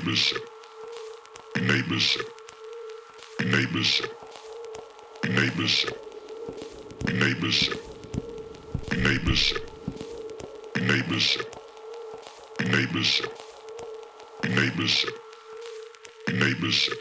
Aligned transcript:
enablership, 0.00 0.40
enablership, 1.56 2.26
enablership, 3.40 4.10
enablership, 5.24 5.96
enablership, 7.06 7.78
enablership, 8.90 9.62
enablership, 10.74 11.46
enablership, 12.60 13.30
enablership, 14.42 15.14
enablership, 16.28 16.98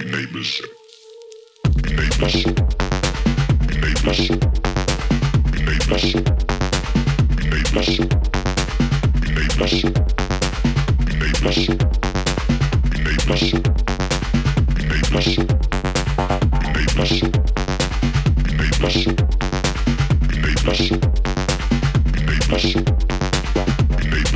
enablership, 0.00 0.68
enablership, 1.88 2.56
enablership. 3.72 4.67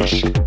Thank 0.04 0.36
you. 0.36 0.41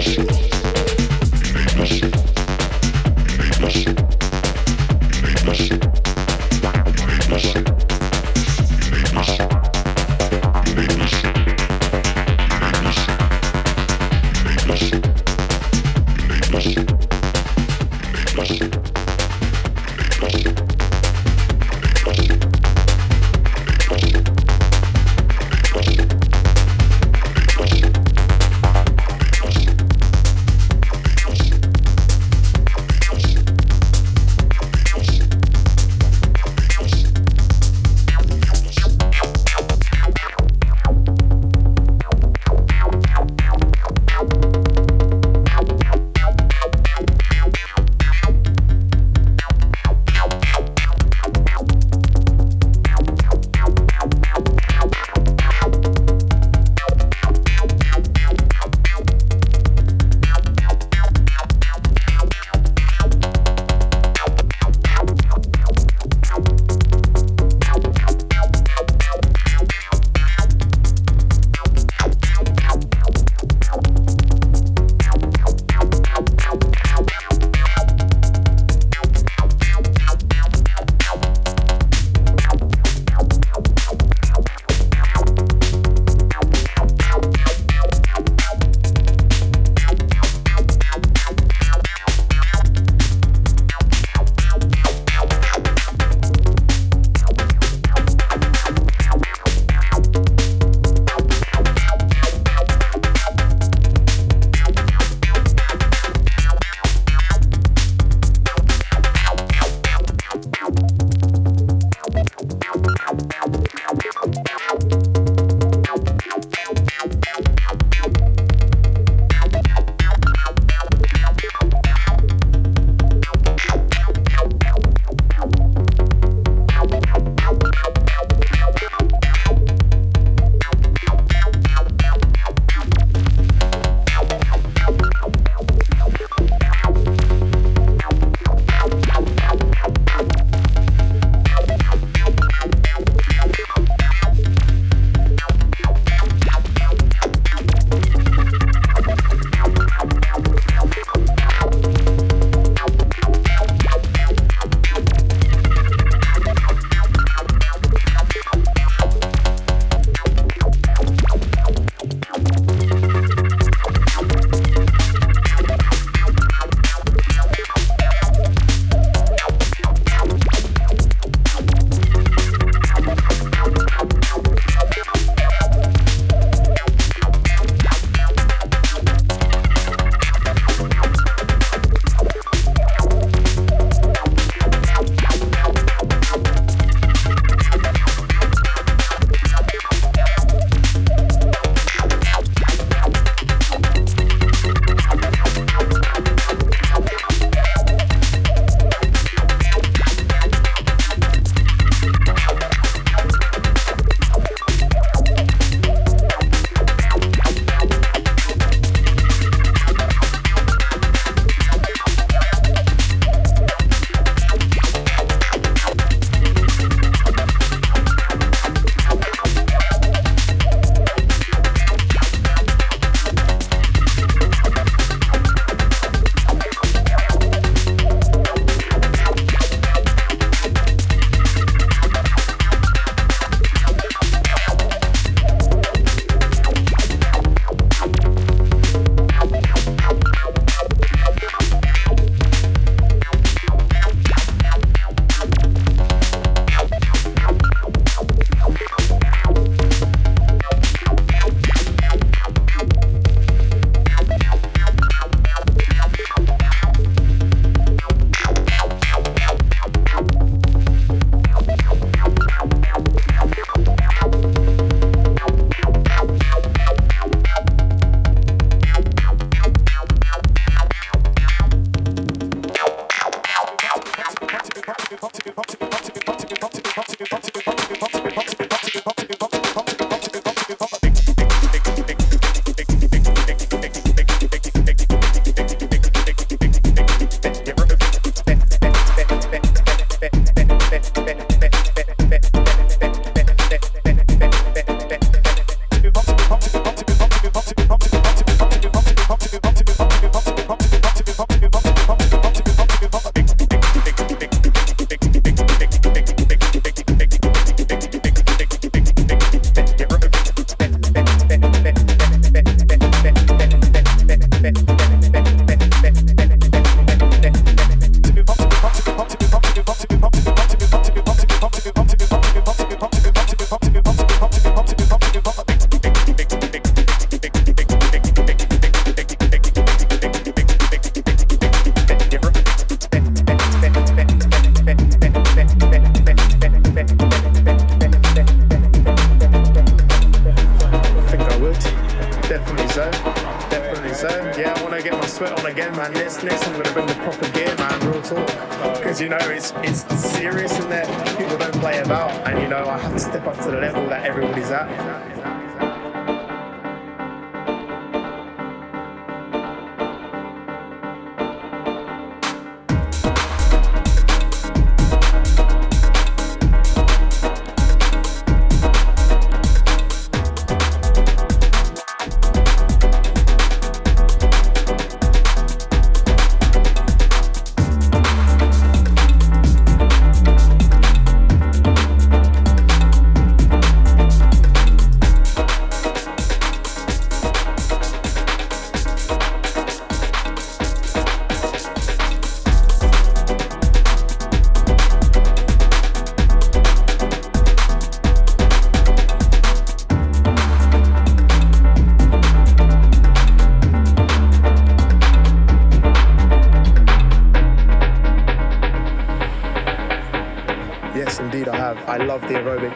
Russian. 0.00 0.49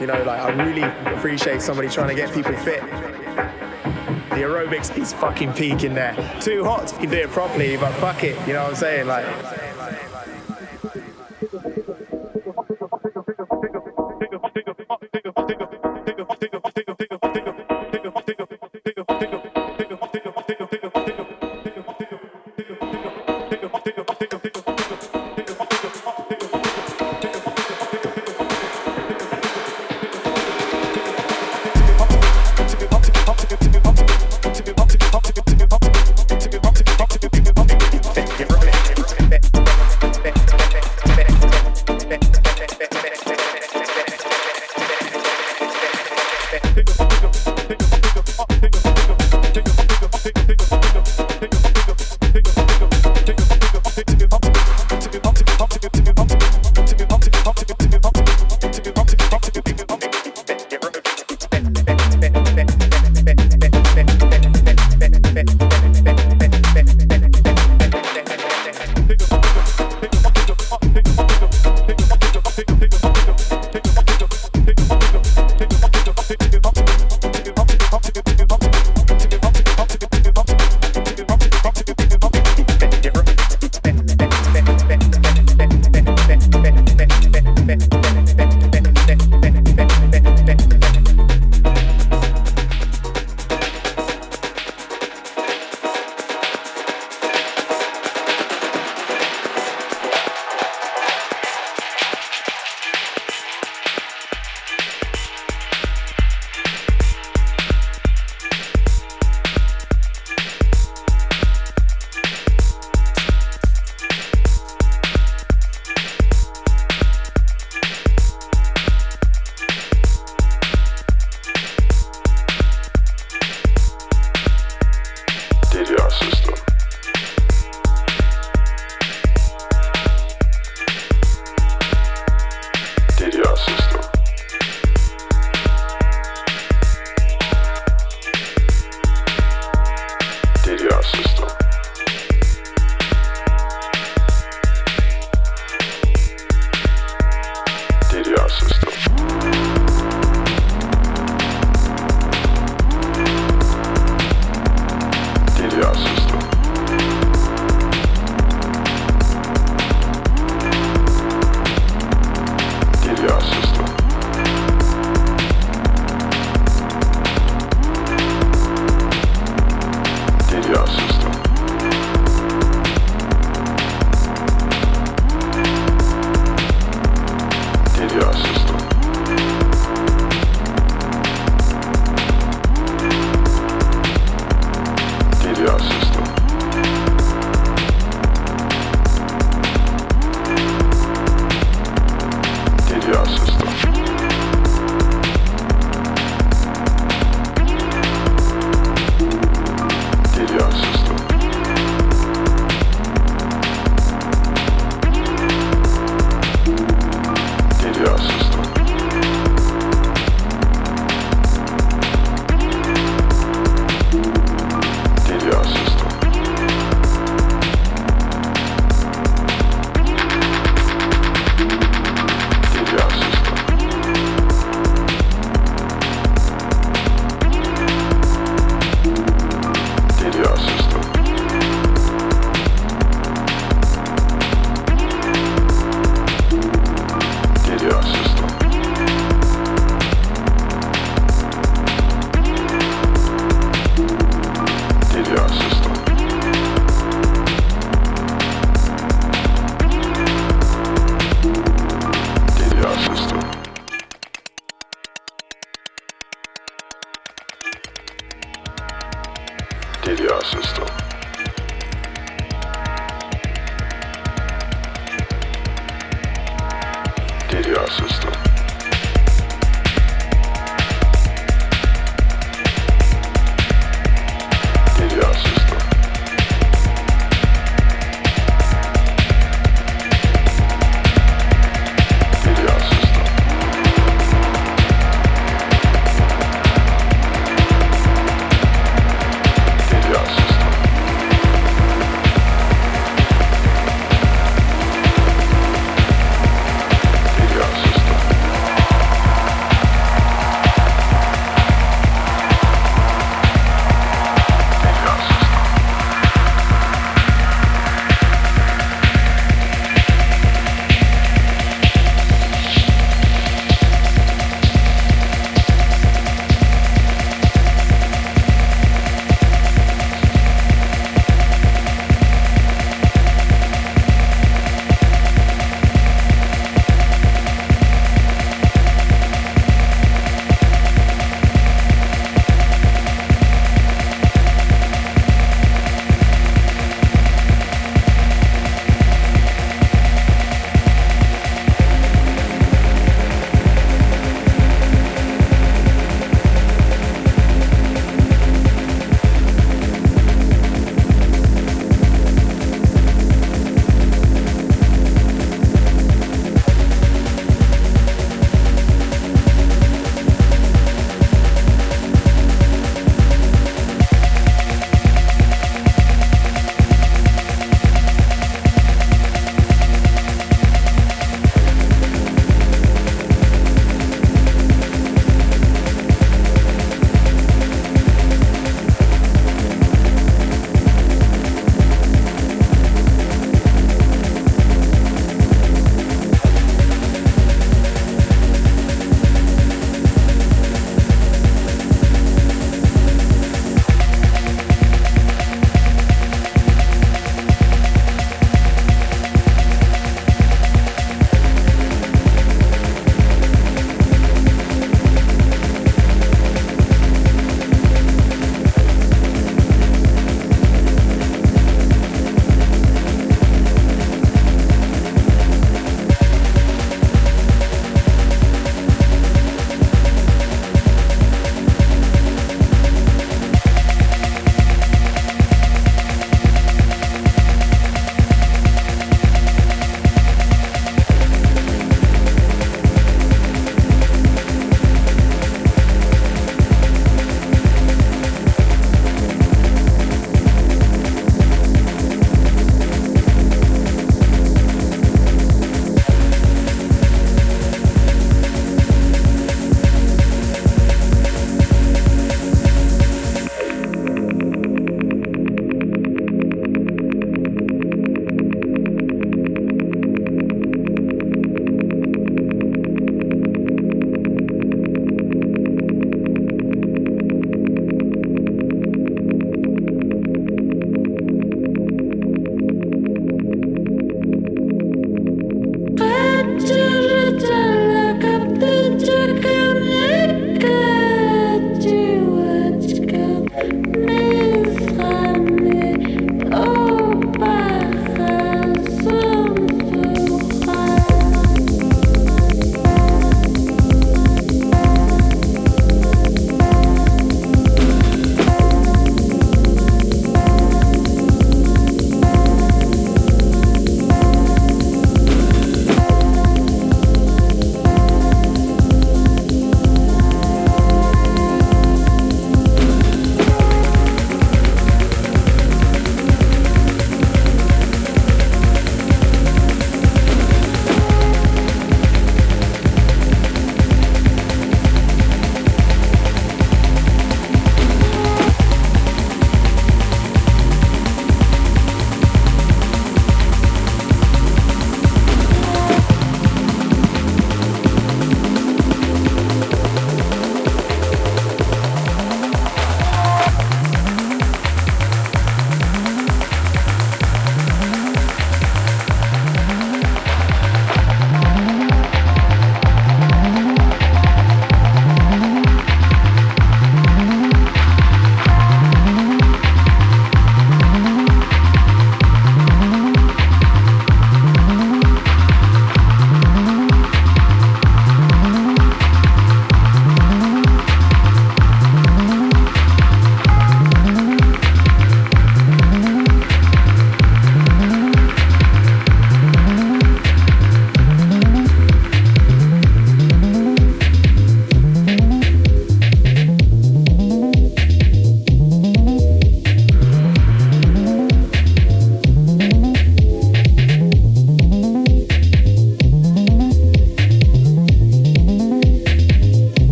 You 0.00 0.06
know, 0.06 0.22
like 0.22 0.40
I 0.40 0.50
really 0.64 0.82
appreciate 1.14 1.60
somebody 1.60 1.88
trying 1.88 2.08
to 2.08 2.14
get 2.14 2.32
people 2.32 2.56
fit. 2.56 2.80
The 4.30 4.46
aerobics 4.46 4.96
is 4.96 5.12
fucking 5.12 5.52
peaking 5.52 5.94
there. 5.94 6.14
Too 6.40 6.64
hot 6.64 6.90
you 6.92 6.98
can 6.98 7.10
do 7.10 7.16
it 7.18 7.30
properly, 7.30 7.76
but 7.76 7.92
fuck 7.94 8.24
it. 8.24 8.36
You 8.46 8.54
know 8.54 8.62
what 8.62 8.70
I'm 8.70 8.76
saying? 8.76 9.06
Like. 9.06 9.69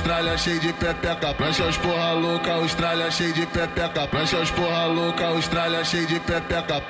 Austrália 0.00 0.38
cheio 0.38 0.58
de 0.60 0.72
pepeca. 0.72 1.34
Prancha 1.34 1.64
os 1.66 1.76
porra 1.76 2.12
louca, 2.12 2.54
Austrália 2.54 3.10
cheio 3.10 3.34
de 3.34 3.44
pepeca. 3.44 4.08
Prancha 4.08 4.38
os 4.38 4.50
porra 4.50 4.86
louca, 4.86 5.26
Austrália 5.26 5.84
cheio 5.84 6.06
de 6.06 6.18
pepeca. 6.20 6.82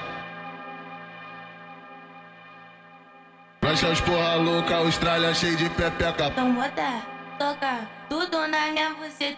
Prancha 3.61 3.89
os 3.89 4.01
porra 4.01 4.35
louca, 4.37 4.77
Austrália 4.77 5.35
cheio 5.35 5.57
de 5.57 5.69
pepeca. 5.71 6.27
Então 6.29 6.53
bota, 6.53 7.03
toca, 7.37 7.81
tudo 8.09 8.47
na 8.47 8.69
minha 8.69 8.95
você. 8.95 9.35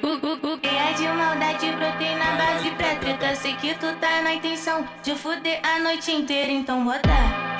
E 0.62 0.68
é 0.68 0.92
de 0.92 1.08
maldade, 1.08 1.72
brotei 1.72 2.14
na 2.16 2.32
base 2.32 2.70
pré 2.72 2.96
treta. 2.96 3.34
Sei 3.34 3.54
que 3.56 3.74
tu 3.76 3.90
tá 3.96 4.20
na 4.20 4.34
intenção 4.34 4.86
de 5.02 5.14
fuder 5.14 5.60
a 5.64 5.78
noite 5.78 6.12
inteira. 6.12 6.52
Então 6.52 6.84
bota, 6.84 7.08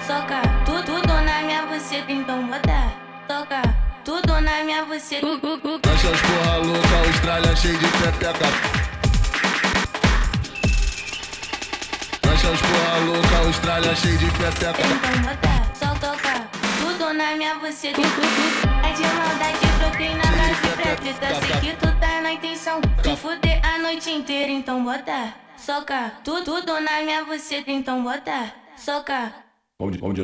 soca, 0.06 0.42
tudo, 0.66 1.00
tudo 1.00 1.14
na 1.22 1.40
minha 1.40 1.64
você. 1.64 2.04
Então 2.06 2.46
bota, 2.46 2.92
toca, 3.26 3.62
tudo 4.04 4.40
na 4.40 4.64
minha 4.64 4.84
você. 4.84 5.20
Prancha 5.20 6.10
os 6.10 6.20
porra 6.20 6.56
louca, 6.56 6.96
Austrália 7.06 7.56
cheio 7.56 7.78
de 7.78 7.86
pepeca. 7.86 8.46
Prancha 12.20 12.50
os 12.50 12.60
porra 12.60 12.98
louca, 13.06 13.36
Austrália 13.46 13.94
cheio 13.96 14.18
de 14.18 14.26
pepeca. 14.26 14.82
Então 14.82 15.22
bota, 15.22 15.74
só 15.74 15.94
toca, 15.94 16.48
tudo 16.80 17.12
na 17.14 17.36
minha 17.36 17.54
você. 17.58 17.88
É 17.88 17.92
de 17.92 19.02
maldade, 19.02 19.66
brotei 19.78 20.14
na 20.14 20.22
base 20.22 20.68
pré 20.76 20.96
treta. 20.96 21.34
Sei 21.46 21.60
que 21.60 21.76
tu 21.76 22.00
tá 22.00 22.20
na 22.22 22.32
intenção 22.32 22.80
de 23.02 23.16
fuder 23.16 23.60
a 23.64 23.78
noite 23.78 24.10
inteira. 24.10 24.50
Então 24.50 24.84
bota, 24.84 25.34
soca, 25.56 26.12
tudo, 26.24 26.44
tudo 26.44 26.80
na 26.80 27.02
minha 27.02 27.24
você. 27.24 27.62
Então 27.66 28.02
bota, 28.02 28.52
soca. 28.76 29.32
Vamos 29.78 29.94
de, 29.94 30.00
vamos 30.00 30.16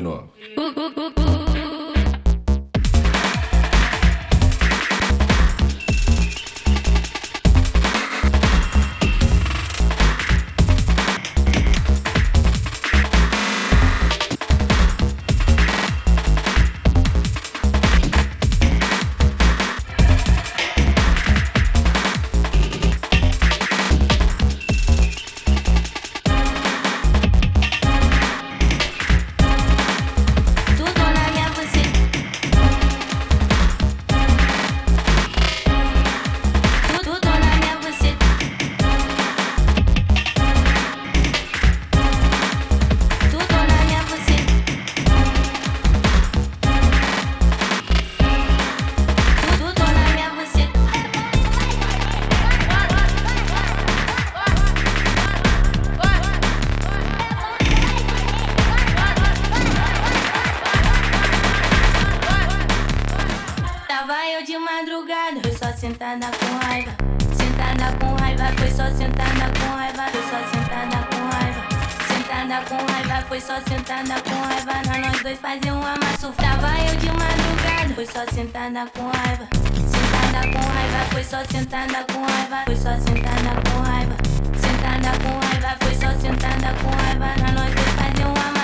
foi 73.39 73.55
só 73.55 73.61
sentada 73.69 74.21
com 74.21 74.35
raiva. 74.41 74.73
Nós, 74.87 75.01
nós 75.01 75.21
dois 75.21 75.39
fazer 75.39 75.71
um 75.71 75.81
amasso. 75.81 76.31
Tava 76.33 76.67
eu 76.83 76.95
de 76.97 77.07
madrugada, 77.07 77.95
foi 77.95 78.05
só 78.05 78.25
sentada 78.33 78.85
com 78.87 79.03
raiva. 79.03 79.47
Sentada 79.87 80.47
com 80.51 80.59
raiva, 80.59 81.05
foi 81.11 81.23
só 81.23 81.37
sentada 81.45 82.03
com 82.11 82.21
raiva. 82.21 82.63
Foi 82.65 82.75
só 82.75 82.91
sentada 82.97 83.61
com 83.71 83.81
raiva. 83.81 84.15
Sentada 84.59 85.17
com 85.23 85.39
raiva, 85.47 85.77
foi 85.79 85.95
só 85.95 86.19
sentada 86.19 86.73
com 86.81 86.89
raiva. 86.89 87.41
Nós, 87.41 87.53
nós 87.53 87.75
dois 87.75 87.93
fazer 87.93 88.25
um 88.25 88.49
amasso. 88.49 88.59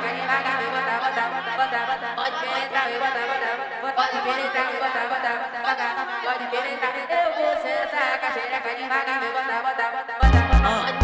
Mas 0.00 0.16
o 2.32 2.46
X 2.46 2.50
chacoalho. 4.50 5.00
No 10.60 10.86
time 10.86 10.99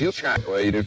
She'll 0.00 0.12
try 0.12 0.38
later. 0.48 0.82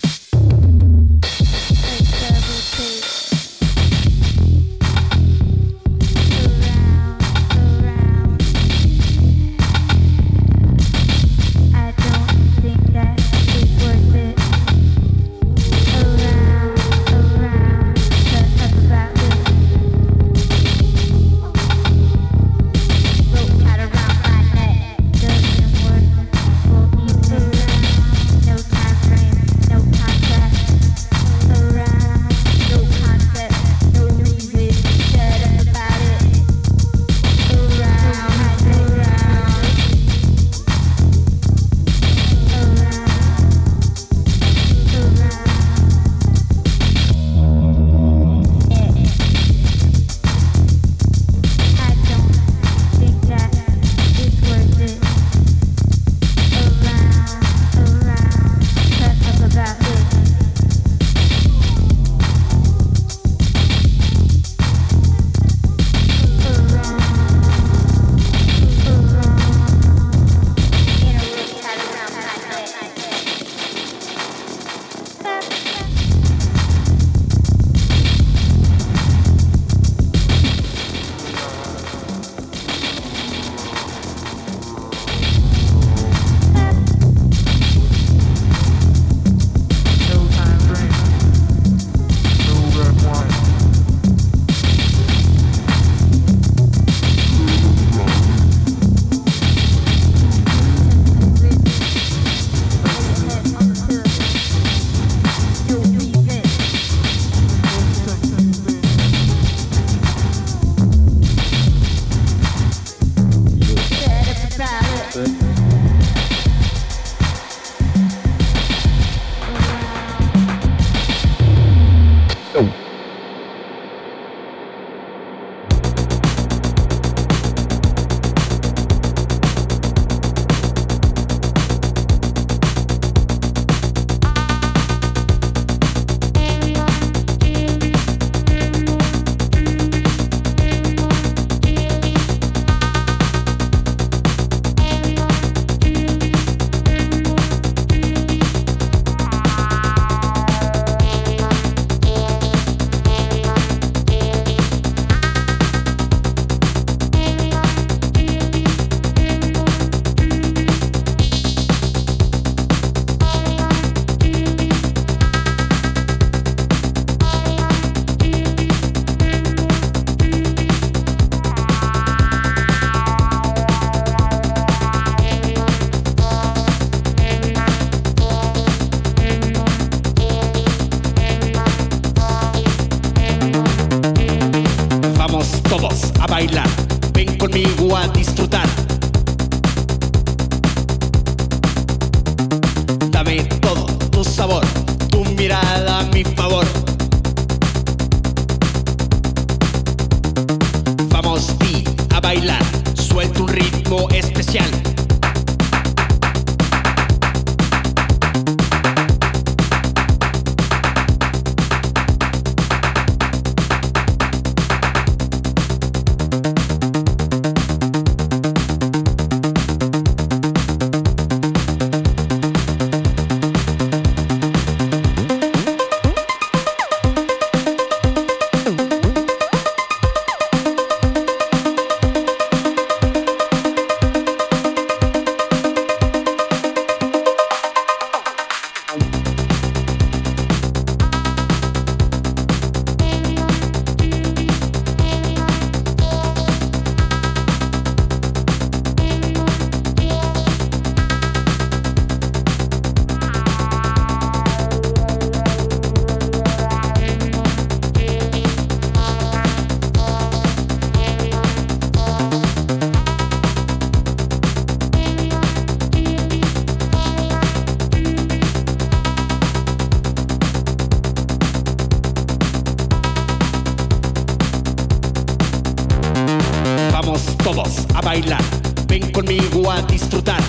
Bailar, 278.03 278.43
ven 278.87 279.11
conmigo 279.11 279.71
a 279.71 279.81
disfrutar. 279.81 280.41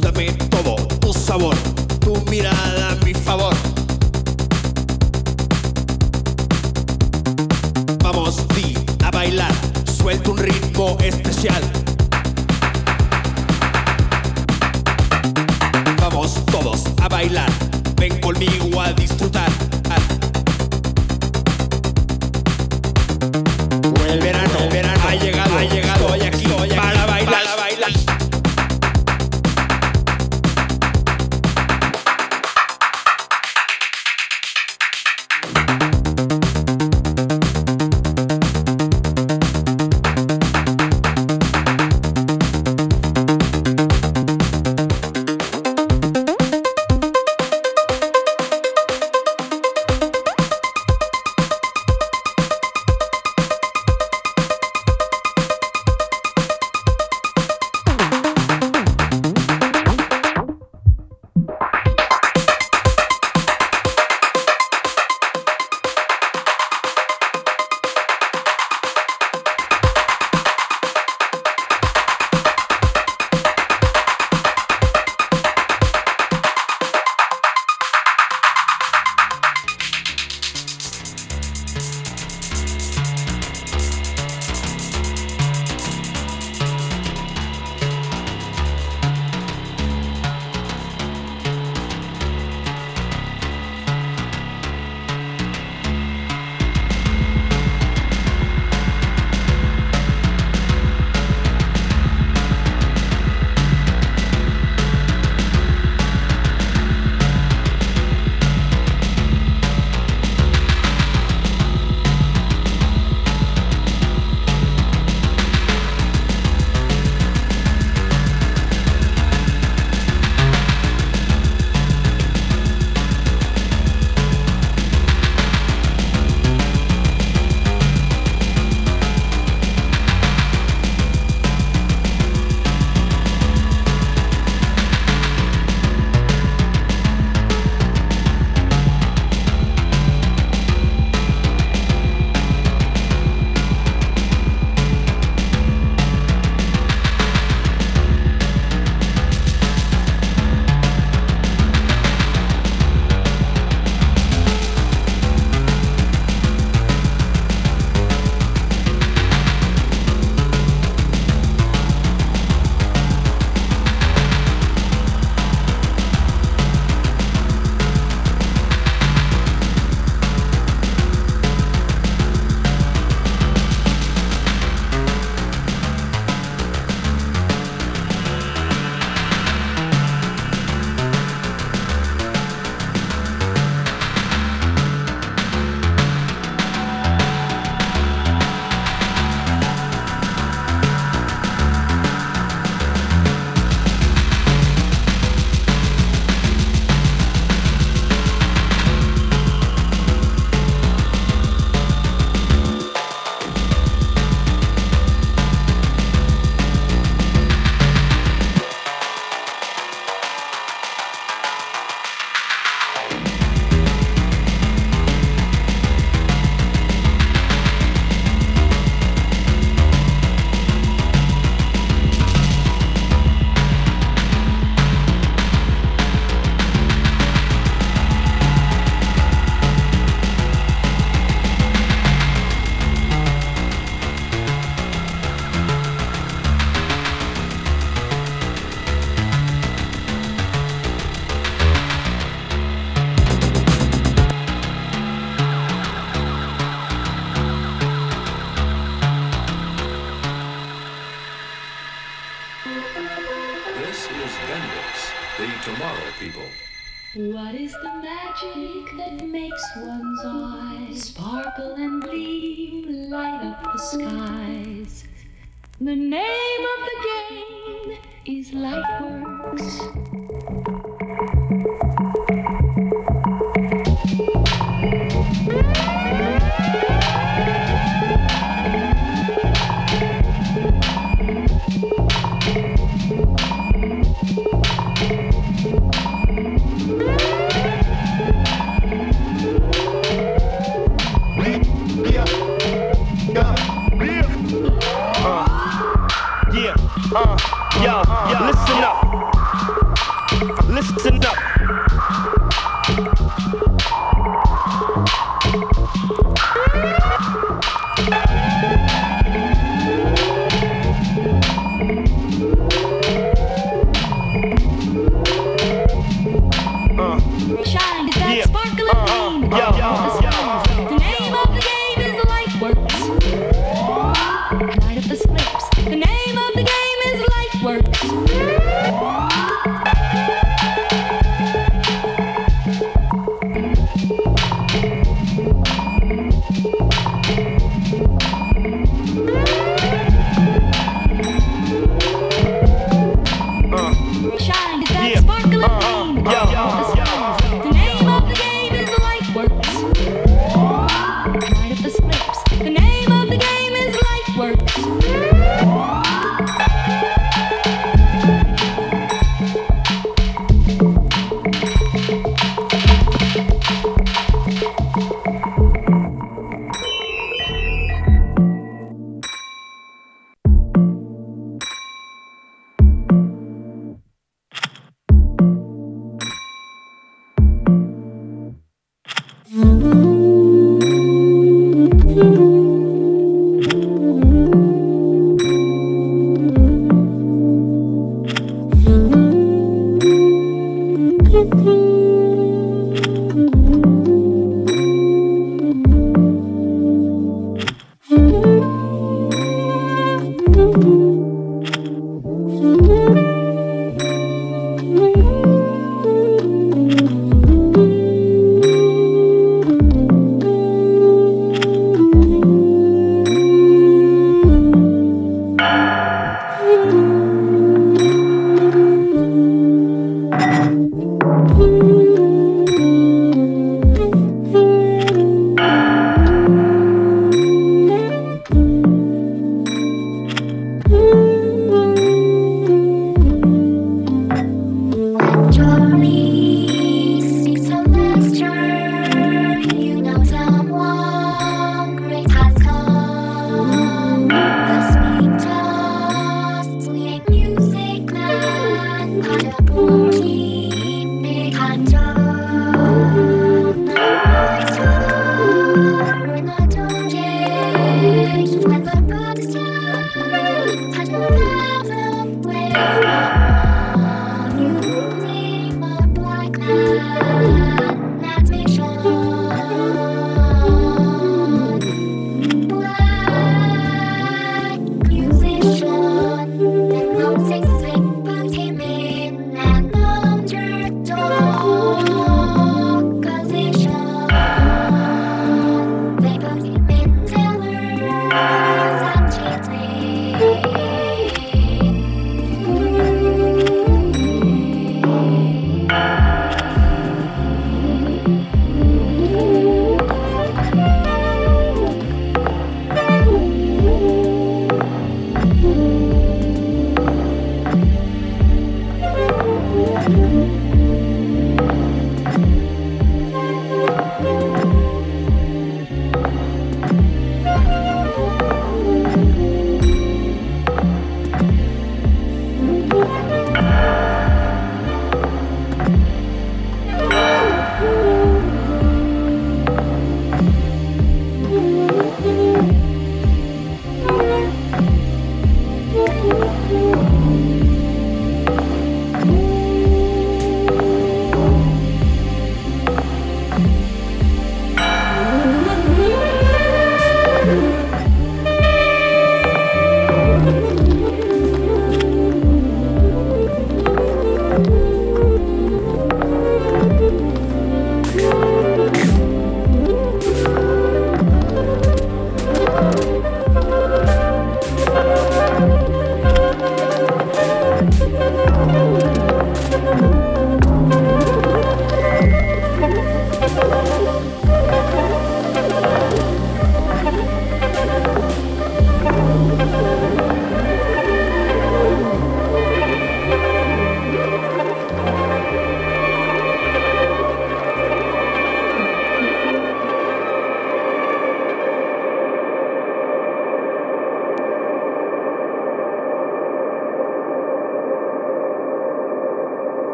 Dame 0.00 0.32
todo 0.50 0.76
tu 1.00 1.12
sabor, 1.12 1.56